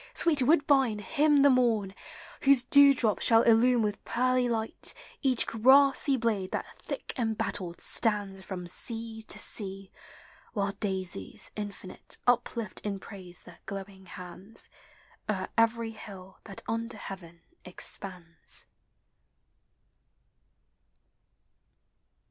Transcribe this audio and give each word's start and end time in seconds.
sweet 0.15 0.41
woodbine, 0.41 0.97
hymn 0.97 1.43
the 1.43 1.49
morn, 1.51 1.93
Whose 2.41 2.63
dewdrops 2.63 3.23
shall 3.23 3.43
illume 3.43 3.83
with 3.83 4.03
pearly 4.03 4.49
light 4.49 4.95
Each 5.21 5.45
grassy 5.45 6.17
blade 6.17 6.49
that 6.53 6.65
thick 6.75 7.13
embattled 7.19 7.79
stands 7.79 8.41
From 8.43 8.65
sea 8.65 9.21
to 9.21 9.37
sea, 9.37 9.91
while 10.53 10.71
daisies 10.71 11.51
infinite 11.55 12.17
Uplift 12.25 12.79
in 12.79 12.97
praise 12.97 13.43
their 13.43 13.59
glowing 13.67 14.07
hands, 14.07 14.69
O'er 15.29 15.49
every 15.55 15.91
hill 15.91 16.39
that 16.45 16.63
under 16.67 16.97
heaven 16.97 17.41
expands. 17.63 18.65